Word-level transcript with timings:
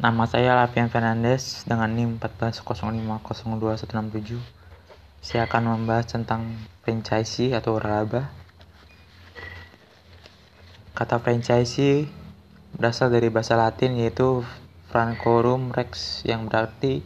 Nama 0.00 0.24
saya 0.24 0.56
Lapian 0.56 0.88
Fernandez 0.88 1.60
dengan 1.68 1.92
NIM 1.92 2.16
140502167. 2.16 4.40
Saya 5.20 5.44
akan 5.44 5.76
membahas 5.76 6.08
tentang 6.08 6.56
franchise 6.80 7.52
atau 7.52 7.76
waralaba. 7.76 8.32
Kata 10.96 11.20
franchise 11.20 12.08
berasal 12.72 13.12
dari 13.12 13.28
bahasa 13.28 13.60
Latin 13.60 14.00
yaitu 14.00 14.40
Francorum 14.88 15.68
Rex 15.68 16.24
yang 16.24 16.48
berarti 16.48 17.04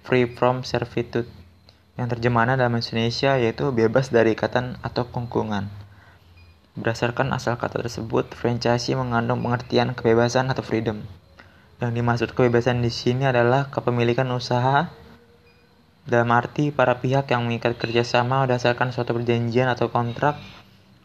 free 0.00 0.24
from 0.24 0.64
servitude. 0.64 1.28
Yang 2.00 2.16
terjemahannya 2.16 2.56
dalam 2.56 2.80
Indonesia 2.80 3.36
yaitu 3.36 3.68
bebas 3.76 4.08
dari 4.08 4.32
ikatan 4.32 4.80
atau 4.80 5.04
kungkungan. 5.04 5.68
Berdasarkan 6.80 7.28
asal 7.36 7.60
kata 7.60 7.84
tersebut, 7.84 8.32
franchise 8.32 8.88
mengandung 8.96 9.44
pengertian 9.44 9.92
kebebasan 9.92 10.48
atau 10.48 10.64
freedom. 10.64 11.04
Yang 11.82 11.98
dimaksud 11.98 12.30
kebebasan 12.38 12.78
di 12.78 12.94
sini 12.94 13.26
adalah 13.26 13.66
kepemilikan 13.74 14.30
usaha 14.30 14.86
dalam 16.06 16.30
arti 16.30 16.70
para 16.70 17.02
pihak 17.02 17.26
yang 17.34 17.42
mengikat 17.50 17.74
kerjasama 17.74 18.46
berdasarkan 18.46 18.94
suatu 18.94 19.18
perjanjian 19.18 19.66
atau 19.66 19.90
kontrak 19.90 20.38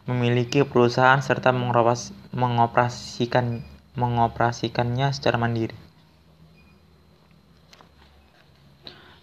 memiliki 0.06 0.62
perusahaan 0.62 1.18
serta 1.18 1.50
mengoperasikan 2.30 3.66
mengoperasikannya 3.98 5.10
secara 5.10 5.34
mandiri. 5.34 5.74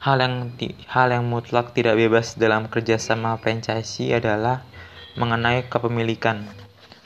Hal 0.04 0.20
yang 0.20 0.52
hal 0.92 1.08
yang 1.08 1.24
mutlak 1.24 1.72
tidak 1.72 1.96
bebas 1.96 2.36
dalam 2.36 2.68
kerjasama 2.68 3.40
franchise 3.40 4.12
adalah 4.12 4.68
mengenai 5.16 5.72
kepemilikan 5.72 6.52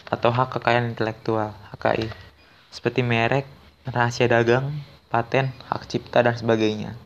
atau 0.09 0.34
hak 0.34 0.58
kekayaan 0.58 0.97
intelektual 0.97 1.53
(HKI), 1.77 2.09
seperti 2.73 3.05
merek, 3.05 3.45
rahasia 3.88 4.27
dagang, 4.27 4.75
paten, 5.07 5.55
hak 5.71 5.88
cipta, 5.88 6.19
dan 6.25 6.35
sebagainya. 6.35 6.97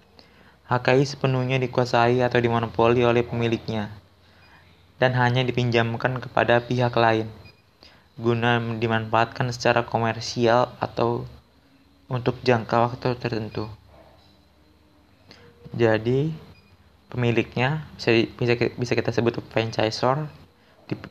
HKI 0.71 1.03
sepenuhnya 1.05 1.59
dikuasai 1.59 2.23
atau 2.23 2.39
dimonopoli 2.39 3.03
oleh 3.03 3.21
pemiliknya 3.21 3.91
dan 4.97 5.11
hanya 5.19 5.43
dipinjamkan 5.43 6.23
kepada 6.23 6.63
pihak 6.63 6.95
lain 6.95 7.27
guna 8.13 8.61
dimanfaatkan 8.77 9.49
secara 9.49 9.83
komersial 9.83 10.69
atau 10.77 11.25
untuk 12.07 12.38
jangka 12.45 12.77
waktu 12.89 13.17
tertentu. 13.17 13.65
Jadi, 15.73 16.30
pemiliknya 17.09 17.89
bisa 17.97 18.13
bisa 18.37 18.53
bisa 18.77 18.93
kita 18.93 19.09
sebut 19.09 19.41
franchisor 19.49 20.30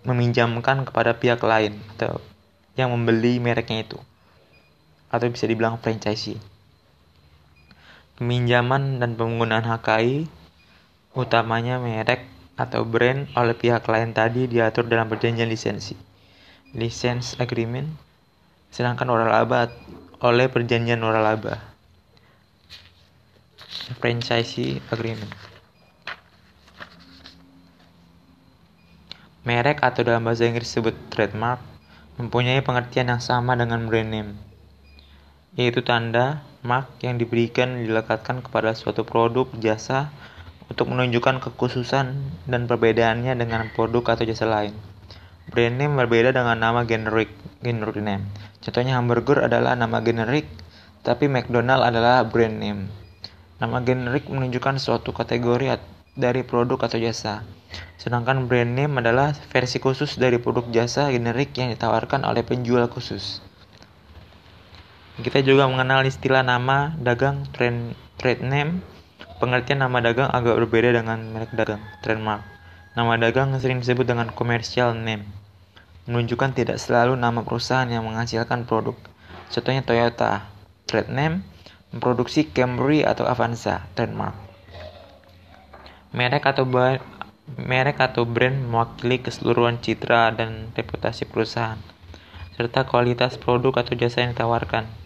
meminjamkan 0.07 0.87
kepada 0.87 1.19
pihak 1.19 1.43
lain 1.43 1.75
atau 1.99 2.23
yang 2.79 2.95
membeli 2.95 3.43
mereknya 3.43 3.83
itu 3.83 3.99
atau 5.13 5.29
bisa 5.29 5.45
dibilang 5.45 5.77
franchise. 5.77 6.41
Peminjaman 8.17 8.97
dan 8.99 9.15
penggunaan 9.15 9.69
HKI 9.69 10.25
utamanya 11.13 11.77
merek 11.77 12.25
atau 12.57 12.89
brand 12.89 13.29
oleh 13.37 13.53
pihak 13.53 13.85
lain 13.85 14.17
tadi 14.17 14.49
diatur 14.49 14.89
dalam 14.89 15.13
perjanjian 15.13 15.49
lisensi. 15.49 15.93
License 16.73 17.37
agreement 17.37 17.93
sedangkan 18.73 19.05
waralaba 19.13 19.69
oleh 20.25 20.49
perjanjian 20.49 21.05
waralaba 21.05 21.61
franchise 24.01 24.81
agreement. 24.89 25.29
Merek 29.43 29.83
atau 29.83 30.07
dalam 30.07 30.23
bahasa 30.23 30.47
Inggris 30.47 30.71
disebut 30.71 30.95
trademark 31.11 31.59
mempunyai 32.17 32.63
pengertian 32.63 33.11
yang 33.11 33.21
sama 33.21 33.59
dengan 33.59 33.91
brand 33.91 34.09
name 34.09 34.52
yaitu 35.53 35.85
tanda 35.85 36.41
mark 36.65 36.89
yang 37.05 37.21
diberikan 37.21 37.85
dilekatkan 37.85 38.41
kepada 38.41 38.73
suatu 38.73 39.05
produk 39.05 39.51
jasa 39.61 40.09
untuk 40.73 40.89
menunjukkan 40.89 41.45
kekhususan 41.45 42.17
dan 42.49 42.65
perbedaannya 42.65 43.37
dengan 43.37 43.69
produk 43.77 44.17
atau 44.17 44.25
jasa 44.25 44.49
lain. 44.49 44.73
Brand 45.53 45.77
name 45.77 45.99
berbeda 45.99 46.33
dengan 46.33 46.57
nama 46.57 46.87
generic, 46.89 47.29
generic 47.61 48.01
name. 48.01 48.25
Contohnya 48.65 48.97
hamburger 48.97 49.45
adalah 49.45 49.77
nama 49.77 50.01
generik, 50.01 50.49
tapi 51.05 51.29
McDonald 51.29 51.85
adalah 51.85 52.25
brand 52.25 52.57
name. 52.57 52.89
Nama 53.61 53.85
generik 53.85 54.33
menunjukkan 54.33 54.81
suatu 54.81 55.13
kategori 55.13 55.77
dari 56.17 56.41
produk 56.47 56.89
atau 56.89 56.97
jasa. 56.97 57.45
Sedangkan 58.01 58.49
brand 58.49 58.73
name 58.73 59.03
adalah 59.03 59.37
versi 59.53 59.77
khusus 59.83 60.17
dari 60.17 60.41
produk 60.41 60.65
jasa 60.73 61.13
generik 61.13 61.53
yang 61.59 61.69
ditawarkan 61.75 62.25
oleh 62.25 62.41
penjual 62.47 62.89
khusus. 62.89 63.45
Kita 65.21 65.45
juga 65.45 65.69
mengenal 65.69 66.09
istilah 66.09 66.41
nama 66.41 66.97
dagang 66.97 67.45
trade, 67.53 67.93
trade 68.17 68.41
name. 68.41 68.81
Pengertian 69.37 69.85
nama 69.85 70.01
dagang 70.01 70.33
agak 70.33 70.57
berbeda 70.65 70.89
dengan 70.89 71.37
merek 71.37 71.53
dagang, 71.53 71.85
trademark. 72.01 72.41
Nama 72.97 73.21
dagang 73.21 73.53
sering 73.61 73.85
disebut 73.85 74.09
dengan 74.09 74.33
commercial 74.33 74.97
name. 74.97 75.29
Menunjukkan 76.09 76.57
tidak 76.57 76.81
selalu 76.81 77.21
nama 77.21 77.45
perusahaan 77.45 77.85
yang 77.93 78.09
menghasilkan 78.09 78.65
produk. 78.65 78.97
Contohnya 79.53 79.85
Toyota, 79.85 80.49
trade 80.89 81.13
name, 81.13 81.45
memproduksi 81.93 82.49
Camry 82.49 83.05
atau 83.05 83.29
Avanza, 83.29 83.85
trademark. 83.93 84.33
Merek 86.17 86.49
atau 86.49 86.65
merek 87.61 88.01
atau 88.01 88.25
brand 88.25 88.57
mewakili 88.65 89.21
keseluruhan 89.21 89.77
citra 89.77 90.33
dan 90.33 90.73
reputasi 90.73 91.29
perusahaan 91.29 91.77
serta 92.53 92.85
kualitas 92.85 93.41
produk 93.41 93.81
atau 93.81 93.97
jasa 93.97 94.25
yang 94.25 94.37
ditawarkan. 94.37 95.02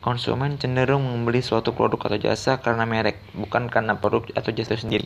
Konsumen 0.00 0.56
cenderung 0.56 1.04
membeli 1.04 1.44
suatu 1.44 1.76
produk 1.76 2.08
atau 2.08 2.16
jasa 2.16 2.56
karena 2.64 2.88
merek, 2.88 3.20
bukan 3.36 3.68
karena 3.68 4.00
produk 4.00 4.24
atau 4.32 4.48
jasa 4.48 4.80
sendiri. 4.80 5.04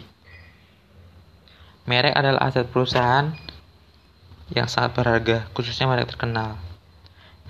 Merek 1.91 2.15
adalah 2.15 2.47
aset 2.47 2.71
perusahaan 2.71 3.35
yang 4.55 4.71
sangat 4.71 4.95
berharga, 4.95 5.51
khususnya 5.51 5.91
merek 5.91 6.15
terkenal. 6.15 6.63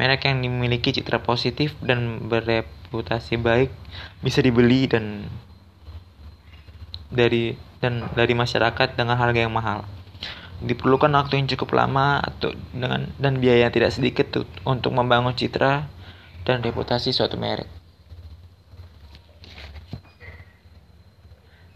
Merek 0.01 0.25
yang 0.27 0.41
dimiliki 0.41 0.91
citra 0.91 1.21
positif 1.23 1.77
dan 1.85 2.27
bereputasi 2.27 3.39
baik 3.39 3.71
bisa 4.25 4.41
dibeli 4.41 4.89
dan 4.91 5.29
dari 7.15 7.55
dan 7.79 8.09
dari 8.17 8.35
masyarakat 8.35 8.99
dengan 8.99 9.15
harga 9.21 9.39
yang 9.45 9.55
mahal. 9.55 9.87
Diperlukan 10.65 11.13
waktu 11.15 11.45
yang 11.45 11.49
cukup 11.53 11.79
lama 11.79 12.25
atau 12.25 12.57
dengan 12.73 13.07
dan 13.21 13.39
biaya 13.39 13.69
yang 13.69 13.75
tidak 13.75 13.93
sedikit 13.93 14.33
untuk 14.65 14.91
membangun 14.97 15.37
citra 15.37 15.87
dan 16.45 16.61
reputasi 16.61 17.11
suatu 17.11 17.41
merek. 17.41 17.67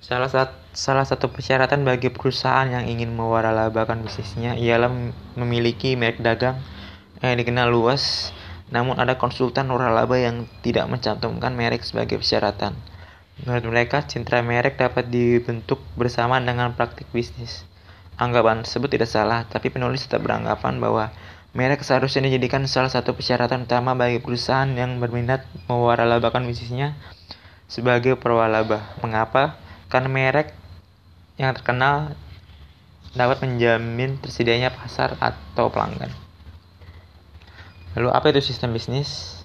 Salah, 0.09 0.33
sat 0.33 0.57
salah 0.73 1.05
satu 1.05 1.29
persyaratan 1.29 1.85
bagi 1.85 2.09
perusahaan 2.09 2.65
yang 2.65 2.89
ingin 2.89 3.13
mewaralabakan 3.13 4.01
bisnisnya 4.09 4.57
ialah 4.57 4.89
memiliki 5.37 6.01
merek 6.01 6.25
dagang 6.25 6.57
yang 7.21 7.37
dikenal 7.37 7.69
luas, 7.69 8.33
namun 8.73 8.97
ada 8.97 9.21
konsultan 9.21 9.69
waralaba 9.69 10.17
yang 10.17 10.49
tidak 10.65 10.89
mencantumkan 10.89 11.53
merek 11.53 11.85
sebagai 11.85 12.17
persyaratan. 12.17 12.73
Menurut 13.45 13.65
mereka, 13.69 14.01
citra 14.01 14.41
merek 14.41 14.81
dapat 14.81 15.13
dibentuk 15.13 15.79
bersama 15.93 16.41
dengan 16.41 16.73
praktik 16.73 17.07
bisnis. 17.13 17.69
Anggapan 18.19 18.67
tersebut 18.67 18.89
tidak 18.89 19.13
salah, 19.13 19.45
tapi 19.47 19.71
penulis 19.71 20.09
tetap 20.09 20.27
beranggapan 20.27 20.81
bahwa 20.81 21.13
Merek 21.57 21.81
seharusnya 21.81 22.29
dijadikan 22.29 22.69
salah 22.69 22.93
satu 22.93 23.17
persyaratan 23.17 23.65
utama 23.65 23.97
bagi 23.97 24.21
perusahaan 24.21 24.69
yang 24.69 25.01
berminat 25.01 25.49
mewaralabakan 25.65 26.45
bisnisnya 26.45 26.93
sebagai 27.69 28.21
perwalaba. 28.21 28.97
Mengapa? 29.01 29.57
Karena 29.89 30.13
merek 30.13 30.53
yang 31.41 31.57
terkenal 31.57 32.13
dapat 33.17 33.41
menjamin 33.41 34.21
tersedianya 34.21 34.75
pasar 34.75 35.17
atau 35.17 35.73
pelanggan. 35.73 36.13
Lalu 37.97 38.09
apa 38.13 38.27
itu 38.29 38.45
sistem 38.45 38.77
bisnis? 38.77 39.41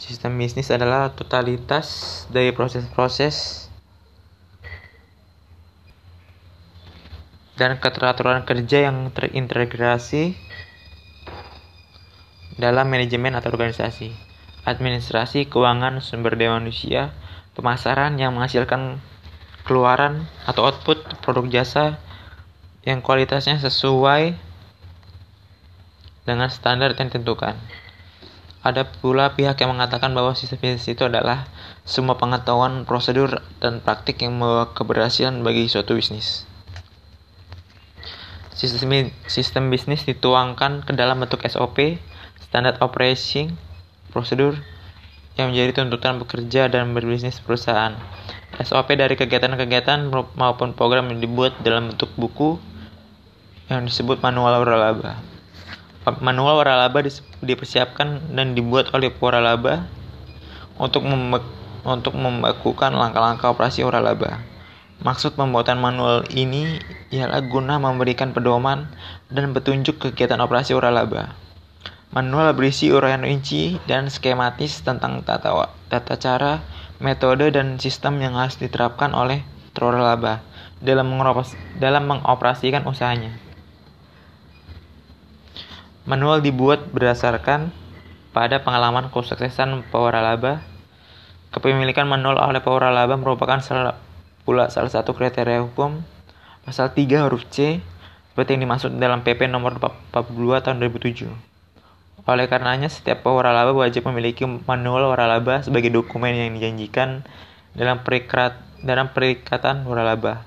Sistem 0.00 0.34
bisnis 0.34 0.74
adalah 0.74 1.14
totalitas 1.14 2.26
dari 2.34 2.50
proses-proses 2.50 3.59
dan 7.60 7.76
keteraturan 7.76 8.48
kerja 8.48 8.88
yang 8.88 9.12
terintegrasi 9.12 10.32
dalam 12.56 12.88
manajemen 12.88 13.36
atau 13.36 13.52
organisasi, 13.52 14.16
administrasi, 14.64 15.44
keuangan, 15.44 16.00
sumber 16.00 16.40
daya 16.40 16.56
manusia, 16.56 17.12
pemasaran 17.52 18.16
yang 18.16 18.32
menghasilkan 18.32 19.04
keluaran 19.68 20.24
atau 20.48 20.72
output 20.72 21.04
produk 21.20 21.60
jasa 21.60 22.00
yang 22.88 23.04
kualitasnya 23.04 23.60
sesuai 23.60 24.32
dengan 26.24 26.48
standar 26.48 26.96
yang 26.96 27.12
ditentukan. 27.12 27.60
Ada 28.64 28.88
pula 28.88 29.36
pihak 29.36 29.60
yang 29.60 29.76
mengatakan 29.76 30.16
bahwa 30.16 30.32
sistem 30.32 30.60
bisnis 30.64 30.88
itu 30.88 31.04
adalah 31.04 31.48
semua 31.84 32.16
pengetahuan, 32.16 32.88
prosedur, 32.88 33.44
dan 33.60 33.84
praktik 33.84 34.20
yang 34.24 34.36
membawa 34.36 34.72
keberhasilan 34.72 35.44
bagi 35.44 35.68
suatu 35.68 35.96
bisnis. 35.96 36.49
Sistem, 38.50 39.14
sistem 39.30 39.70
bisnis 39.70 40.02
dituangkan 40.02 40.82
ke 40.82 40.92
dalam 40.92 41.22
bentuk 41.22 41.46
SOP, 41.46 41.98
standard 42.42 42.82
operating 42.82 43.54
prosedur, 44.10 44.58
yang 45.38 45.54
menjadi 45.54 45.80
tuntutan 45.80 46.18
bekerja 46.18 46.66
dan 46.66 46.92
berbisnis 46.92 47.38
perusahaan. 47.40 47.94
SOP 48.60 48.92
dari 48.98 49.14
kegiatan-kegiatan 49.16 50.10
maupun 50.36 50.74
program 50.74 51.08
yang 51.14 51.22
dibuat 51.22 51.56
dalam 51.62 51.94
bentuk 51.94 52.10
buku 52.18 52.58
yang 53.70 53.86
disebut 53.86 54.18
manual 54.20 54.66
waralaba. 54.66 55.22
Manual 56.18 56.58
waralaba 56.58 57.06
dipersiapkan 57.40 58.34
dan 58.34 58.58
dibuat 58.58 58.90
oleh 58.90 59.14
waralaba 59.14 59.86
untuk 60.74 61.06
untuk 61.86 62.12
membakukan 62.18 62.90
langkah-langkah 62.92 63.54
operasi 63.54 63.86
waralaba. 63.86 64.42
Maksud 65.00 65.32
pembuatan 65.32 65.80
manual 65.80 66.28
ini 66.28 66.76
ialah 67.08 67.40
guna 67.48 67.80
memberikan 67.80 68.36
pedoman 68.36 68.92
dan 69.32 69.56
petunjuk 69.56 69.96
kegiatan 69.96 70.36
operasi 70.44 70.76
waralaba. 70.76 71.32
Manual 72.12 72.52
berisi 72.52 72.92
uraian 72.92 73.24
rinci 73.24 73.80
dan 73.88 74.12
skematis 74.12 74.84
tentang 74.84 75.24
tata, 75.24 75.72
tata 75.88 76.20
cara, 76.20 76.60
metode, 77.00 77.48
dan 77.48 77.80
sistem 77.80 78.20
yang 78.20 78.36
harus 78.36 78.60
diterapkan 78.60 79.16
oleh 79.16 79.40
waralaba 79.72 80.44
dalam, 80.84 81.08
dalam 81.80 82.04
mengoperasikan 82.04 82.84
usahanya. 82.84 83.32
Manual 86.04 86.44
dibuat 86.44 86.92
berdasarkan 86.92 87.72
pada 88.36 88.60
pengalaman 88.60 89.08
kesuksesan 89.08 89.80
waralaba 89.96 90.60
Kepemilikan 91.50 92.06
manual 92.06 92.38
oleh 92.38 92.62
waralaba 92.62 93.18
merupakan 93.18 93.58
pula 94.50 94.66
salah 94.66 94.90
satu 94.90 95.14
kriteria 95.14 95.62
hukum 95.62 96.02
pasal 96.66 96.90
3 96.90 97.22
huruf 97.22 97.46
C 97.54 97.78
seperti 98.34 98.58
yang 98.58 98.66
dimaksud 98.66 98.98
dalam 98.98 99.22
PP 99.22 99.46
nomor 99.46 99.78
42 99.78 100.66
tahun 100.66 100.82
2007. 100.82 101.30
Oleh 102.26 102.50
karenanya, 102.50 102.90
setiap 102.90 103.22
waralaba 103.30 103.70
wajib 103.70 104.10
memiliki 104.10 104.42
manual 104.66 105.06
waralaba 105.06 105.62
sebagai 105.62 105.94
dokumen 105.94 106.34
yang 106.34 106.50
dijanjikan 106.58 107.22
dalam 107.78 108.02
perikat 108.02 108.58
dalam 108.82 109.14
perikatan 109.14 109.86
waralaba. 109.86 110.42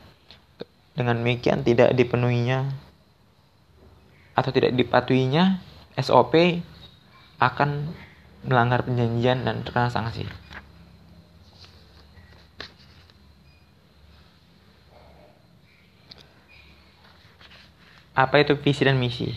Dengan 0.99 1.23
demikian 1.23 1.63
tidak 1.63 1.95
dipenuhinya 1.95 2.75
atau 4.35 4.51
tidak 4.51 4.75
dipatuhinya 4.75 5.63
SOP 5.95 6.59
akan 7.39 7.95
melanggar 8.43 8.83
perjanjian 8.83 9.47
dan 9.47 9.63
terkena 9.63 9.87
sanksi. 9.87 10.27
Apa 18.13 18.45
itu 18.45 18.53
visi 18.61 18.85
dan 18.85 19.01
misi? 19.01 19.33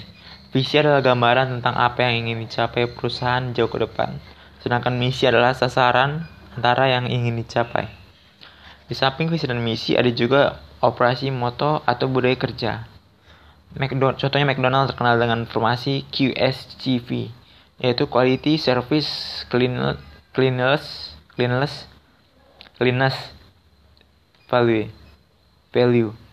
Visi 0.53 0.77
adalah 0.77 1.01
gambaran 1.01 1.49
tentang 1.59 1.81
apa 1.81 2.05
yang 2.05 2.29
ingin 2.29 2.45
dicapai 2.45 2.93
perusahaan 2.93 3.57
jauh 3.57 3.73
ke 3.73 3.81
depan, 3.81 4.21
sedangkan 4.61 5.01
misi 5.01 5.25
adalah 5.25 5.57
sasaran 5.57 6.29
antara 6.53 6.93
yang 6.93 7.09
ingin 7.09 7.41
dicapai. 7.41 7.89
Di 8.85 8.93
samping 8.93 9.33
visi 9.33 9.49
dan 9.49 9.65
misi 9.65 9.97
ada 9.97 10.13
juga 10.13 10.61
operasi 10.85 11.33
moto 11.33 11.81
atau 11.89 12.05
budaya 12.13 12.37
kerja. 12.37 12.85
McDonald, 13.81 14.21
contohnya 14.21 14.45
McDonald 14.45 14.93
terkenal 14.93 15.17
dengan 15.17 15.49
formasi 15.49 16.05
QSCV, 16.13 17.33
yaitu 17.81 18.05
Quality 18.09 18.61
Service 18.61 19.45
Cleanliness 19.49 20.01
Cleanliness 20.37 21.89
Cleanliness 22.77 23.17
Value 24.49 24.89
Value 25.73 26.26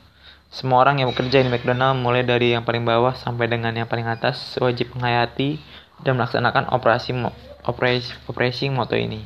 semua 0.53 0.85
orang 0.85 1.01
yang 1.01 1.09
bekerja 1.09 1.41
di 1.41 1.49
McDonald 1.49 1.97
mulai 1.97 2.21
dari 2.21 2.53
yang 2.53 2.61
paling 2.61 2.85
bawah 2.85 3.17
sampai 3.17 3.49
dengan 3.49 3.73
yang 3.73 3.89
paling 3.89 4.05
atas 4.05 4.53
wajib 4.61 4.93
menghayati 4.93 5.57
dan 6.05 6.13
melaksanakan 6.13 6.69
operasi 6.69 7.09
operasi, 7.65 8.13
operasi 8.29 8.69
moto 8.69 8.93
ini. 8.93 9.25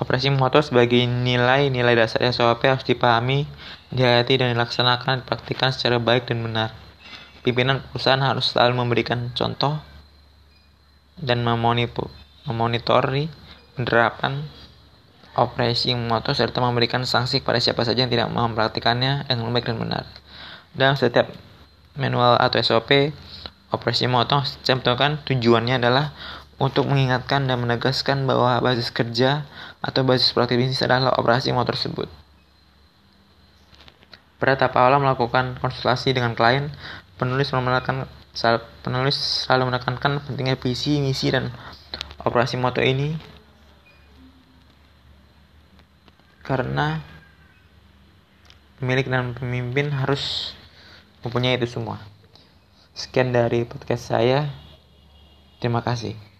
Operasi 0.00 0.32
moto 0.32 0.64
sebagai 0.64 1.04
nilai-nilai 1.04 1.92
dasar 1.92 2.24
SOP 2.32 2.64
harus 2.64 2.88
dipahami, 2.88 3.44
dihayati 3.92 4.40
dan 4.40 4.56
dilaksanakan 4.56 5.20
dipraktikkan 5.20 5.76
secara 5.76 6.00
baik 6.00 6.32
dan 6.32 6.40
benar. 6.40 6.72
Pimpinan 7.44 7.84
perusahaan 7.92 8.24
harus 8.24 8.56
selalu 8.56 8.88
memberikan 8.88 9.36
contoh 9.36 9.84
dan 11.20 11.44
memonitori 11.44 13.28
penerapan 13.76 14.48
operasi 15.32 15.96
motor 15.96 16.36
serta 16.36 16.60
memberikan 16.60 17.08
sanksi 17.08 17.40
kepada 17.40 17.56
siapa 17.56 17.82
saja 17.88 18.04
yang 18.04 18.12
tidak 18.12 18.28
mempraktikannya 18.28 19.24
dengan 19.24 19.52
baik 19.52 19.68
dan 19.68 19.80
benar. 19.80 20.04
Dalam 20.76 20.96
setiap 20.96 21.32
manual 21.96 22.36
atau 22.36 22.60
SOP, 22.60 23.12
operasi 23.72 24.08
motor 24.08 24.44
contohkan 24.64 25.20
tujuannya 25.24 25.80
adalah 25.80 26.12
untuk 26.60 26.86
mengingatkan 26.86 27.48
dan 27.48 27.58
menegaskan 27.58 28.28
bahwa 28.28 28.60
basis 28.60 28.92
kerja 28.92 29.48
atau 29.82 30.04
basis 30.04 30.30
praktik 30.36 30.60
bisnis 30.60 30.84
adalah 30.84 31.16
operasi 31.16 31.50
motor 31.50 31.74
tersebut. 31.74 32.06
Pada 34.38 34.58
tahap 34.58 34.74
awal 34.78 34.98
melakukan 35.00 35.58
konsultasi 35.58 36.12
dengan 36.14 36.34
klien, 36.34 36.70
penulis 37.16 37.50
menekankan 37.54 38.10
penulis 38.80 39.44
selalu 39.44 39.74
menekankan 39.74 40.24
pentingnya 40.24 40.56
visi, 40.56 40.98
misi, 40.98 41.28
dan 41.30 41.52
operasi 42.24 42.56
motor 42.56 42.80
ini 42.82 43.31
karena 46.52 47.00
pemilik 48.76 49.08
dan 49.08 49.32
pemimpin 49.32 49.88
harus 49.88 50.52
mempunyai 51.24 51.56
itu 51.56 51.64
semua. 51.64 51.96
Sekian 52.92 53.32
dari 53.32 53.64
podcast 53.64 54.12
saya. 54.12 54.52
Terima 55.64 55.80
kasih. 55.80 56.31